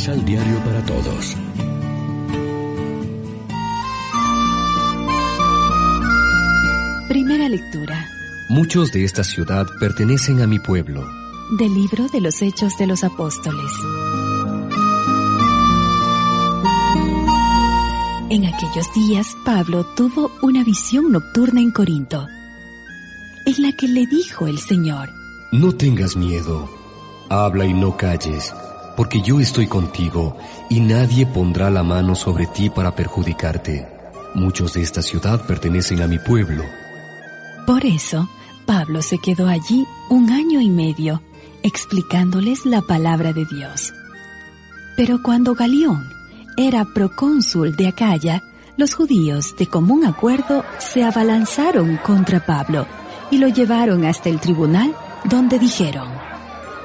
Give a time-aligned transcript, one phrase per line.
[0.00, 1.36] Misal Diario para Todos.
[7.06, 8.08] Primera lectura.
[8.48, 11.06] Muchos de esta ciudad pertenecen a mi pueblo.
[11.58, 13.70] Del libro de los Hechos de los Apóstoles.
[18.30, 22.26] En aquellos días Pablo tuvo una visión nocturna en Corinto,
[23.44, 25.10] en la que le dijo el Señor,
[25.52, 26.70] No tengas miedo,
[27.28, 28.50] habla y no calles,
[29.00, 30.36] porque yo estoy contigo
[30.68, 33.88] y nadie pondrá la mano sobre ti para perjudicarte.
[34.34, 36.62] Muchos de esta ciudad pertenecen a mi pueblo.
[37.66, 38.28] Por eso,
[38.66, 41.22] Pablo se quedó allí un año y medio,
[41.62, 43.94] explicándoles la palabra de Dios.
[44.98, 46.06] Pero cuando Galión
[46.58, 48.42] era procónsul de Acaya,
[48.76, 52.86] los judíos de común acuerdo se abalanzaron contra Pablo
[53.30, 56.10] y lo llevaron hasta el tribunal donde dijeron,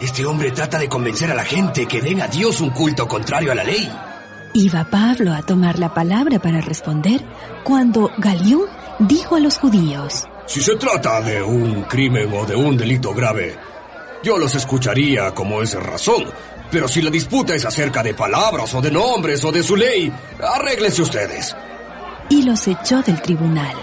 [0.00, 3.52] Este hombre trata de convencer a la gente que den a Dios un culto contrario
[3.52, 3.90] a la ley.
[4.52, 7.22] Iba Pablo a tomar la palabra para responder
[7.64, 8.62] cuando Galión
[8.98, 13.56] dijo a los judíos, Si se trata de un crimen o de un delito grave,
[14.22, 16.26] yo los escucharía como es razón.
[16.70, 20.12] Pero si la disputa es acerca de palabras o de nombres o de su ley,
[20.42, 21.56] arréglense ustedes.
[22.28, 23.74] y los echó del tribunal.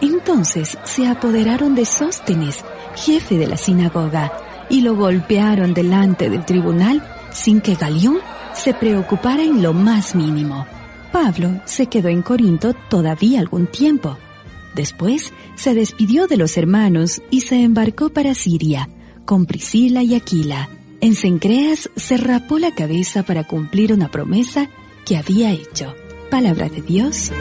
[0.00, 4.32] Entonces se apoderaron de Sóstenes, jefe de la sinagoga,
[4.68, 8.18] y lo golpearon delante del tribunal sin que Galión
[8.54, 10.66] se preocupara en lo más mínimo.
[11.12, 14.16] Pablo se quedó en Corinto todavía algún tiempo.
[14.74, 18.88] Después se despidió de los hermanos y se embarcó para Siria,
[19.24, 20.68] con Priscila y Aquila.
[21.00, 24.68] En Cencreas se rapó la cabeza para cumplir una promesa
[25.04, 25.94] que había hecho.
[26.30, 27.32] Palabra de Dios.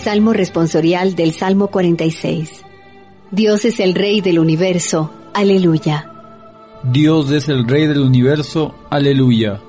[0.00, 2.64] Salmo responsorial del Salmo 46.
[3.30, 5.10] Dios es el Rey del universo.
[5.34, 6.10] Aleluya.
[6.82, 8.74] Dios es el Rey del universo.
[8.90, 9.60] Aleluya.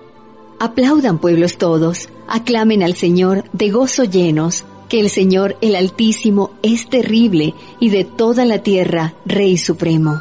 [0.60, 6.90] Aplaudan pueblos todos, aclamen al Señor de gozo llenos, que el Señor el Altísimo es
[6.90, 10.20] terrible y de toda la tierra Rey supremo.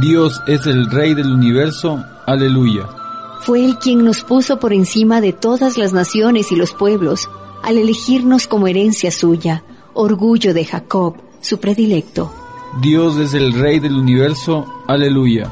[0.00, 2.02] Dios es el Rey del universo.
[2.26, 2.88] Aleluya.
[3.40, 7.28] Fue Él quien nos puso por encima de todas las naciones y los pueblos,
[7.64, 9.64] al elegirnos como herencia suya,
[9.94, 12.32] orgullo de Jacob, su predilecto.
[12.80, 14.66] Dios es el Rey del universo.
[14.86, 15.50] Aleluya.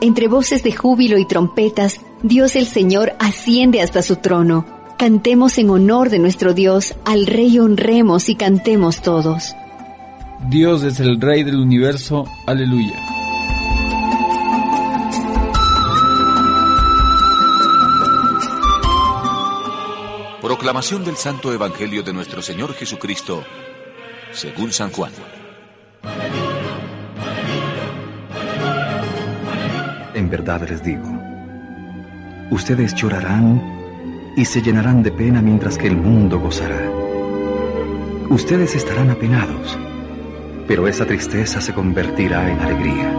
[0.00, 4.64] Entre voces de júbilo y trompetas, Dios el Señor asciende hasta su trono.
[4.98, 9.54] Cantemos en honor de nuestro Dios, al Rey honremos y cantemos todos.
[10.48, 12.24] Dios es el Rey del universo.
[12.46, 13.19] Aleluya.
[20.70, 23.42] Proclamación del Santo Evangelio de nuestro Señor Jesucristo,
[24.30, 25.10] según San Juan.
[30.14, 31.08] En verdad les digo,
[32.52, 33.60] ustedes llorarán
[34.36, 36.88] y se llenarán de pena mientras que el mundo gozará.
[38.28, 39.76] Ustedes estarán apenados,
[40.68, 43.10] pero esa tristeza se convertirá en alegría.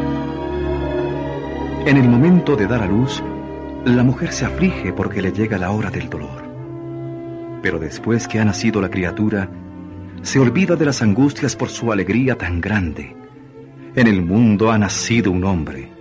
[1.86, 3.22] En el momento de dar a luz,
[3.84, 6.41] la mujer se aflige porque le llega la hora del dolor.
[7.62, 9.50] Pero después que ha nacido la criatura,
[10.22, 13.16] se olvida de las angustias por su alegría tan grande.
[13.96, 15.92] En el mundo ha nacido un hombre.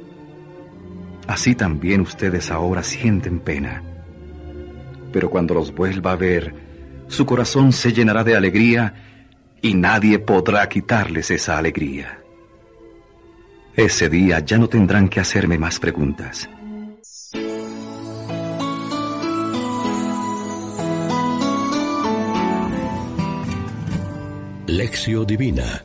[1.26, 3.82] Así también ustedes ahora sienten pena.
[5.12, 6.54] Pero cuando los vuelva a ver,
[7.09, 8.94] su corazón se llenará de alegría
[9.62, 12.20] y nadie podrá quitarles esa alegría.
[13.75, 16.49] Ese día ya no tendrán que hacerme más preguntas.
[24.81, 25.85] Lección Divina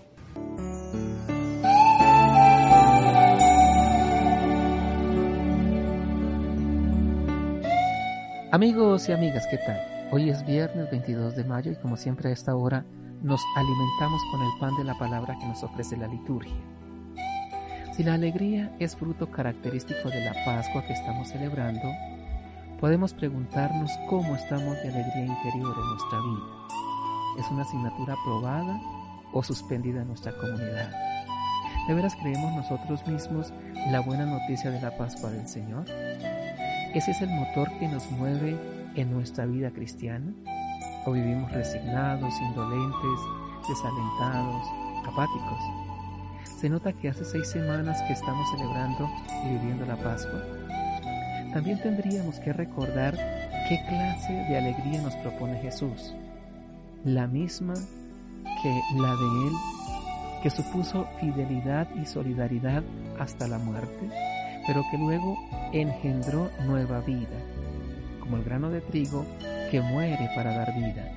[8.53, 9.82] Amigos y amigas, ¿qué tal?
[10.14, 12.86] Hoy es viernes 22 de mayo y como siempre a esta hora
[13.22, 16.56] nos alimentamos con el pan de la palabra que nos ofrece la liturgia.
[17.98, 21.86] Si la alegría es fruto característico de la Pascua que estamos celebrando,
[22.80, 26.65] podemos preguntarnos cómo estamos de alegría interior en nuestra vida.
[27.37, 28.79] ¿Es una asignatura aprobada
[29.34, 30.91] o suspendida en nuestra comunidad?
[31.87, 33.53] ¿De veras creemos nosotros mismos
[33.91, 35.85] la buena noticia de la Pascua del Señor?
[36.93, 38.58] ¿Ese es el motor que nos mueve
[38.96, 40.34] en nuestra vida cristiana?
[41.05, 43.20] ¿O vivimos resignados, indolentes,
[43.67, 44.67] desalentados,
[45.05, 45.59] apáticos?
[46.58, 49.09] Se nota que hace seis semanas que estamos celebrando
[49.46, 50.41] y viviendo la Pascua.
[51.53, 53.16] También tendríamos que recordar
[53.67, 56.14] ¿Qué clase de alegría nos propone Jesús?
[57.05, 57.75] La misma
[58.63, 59.53] que la de Él,
[60.41, 62.81] que supuso fidelidad y solidaridad
[63.19, 64.09] hasta la muerte,
[64.66, 65.37] pero que luego
[65.72, 67.37] engendró nueva vida,
[68.19, 69.23] como el grano de trigo
[69.69, 71.11] que muere para dar vida,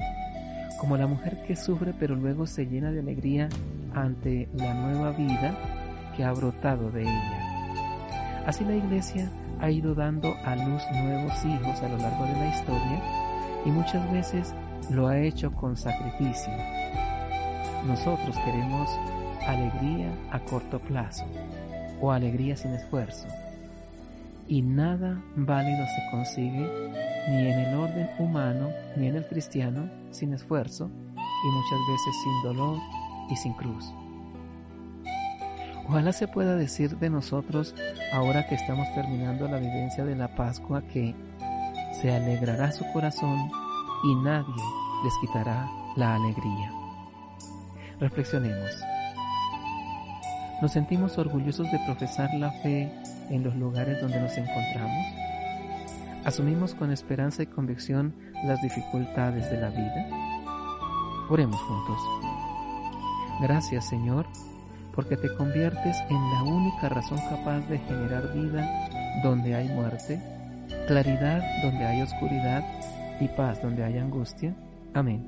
[0.78, 3.48] como la mujer que sufre pero luego se llena de alegría
[3.94, 5.56] ante la nueva vida
[6.14, 8.44] que ha brotado de ella.
[8.46, 12.48] Así la iglesia ha ido dando a luz nuevos hijos a lo largo de la
[12.48, 13.00] historia
[13.64, 14.54] y muchas veces
[14.90, 16.52] lo ha hecho con sacrificio.
[17.86, 18.88] Nosotros queremos
[19.46, 21.24] alegría a corto plazo
[22.00, 23.26] o alegría sin esfuerzo.
[24.46, 26.66] Y nada válido se consigue
[27.28, 32.42] ni en el orden humano ni en el cristiano sin esfuerzo y muchas veces sin
[32.42, 32.78] dolor
[33.30, 33.92] y sin cruz.
[35.86, 37.74] Ojalá se pueda decir de nosotros,
[38.12, 41.14] ahora que estamos terminando la vivencia de la Pascua, que
[42.00, 43.50] se alegrará su corazón
[44.04, 46.72] y nadie les quitará la alegría.
[48.00, 48.70] Reflexionemos.
[50.60, 52.92] ¿Nos sentimos orgullosos de profesar la fe
[53.30, 55.06] en los lugares donde nos encontramos?
[56.24, 58.14] ¿Asumimos con esperanza y convicción
[58.44, 60.06] las dificultades de la vida?
[61.30, 61.98] Oremos juntos.
[63.40, 64.26] Gracias Señor
[64.98, 68.68] porque te conviertes en la única razón capaz de generar vida
[69.22, 70.20] donde hay muerte,
[70.88, 72.64] claridad donde hay oscuridad
[73.20, 74.56] y paz donde hay angustia.
[74.94, 75.26] Amén.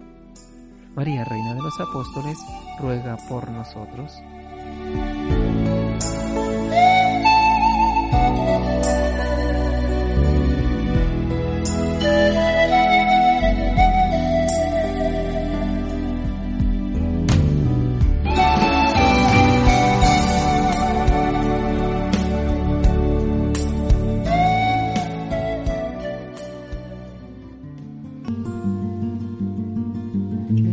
[0.95, 2.39] María, Reina de los Apóstoles,
[2.81, 4.13] ruega por nosotros.